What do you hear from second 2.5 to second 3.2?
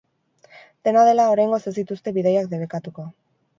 debekatuko.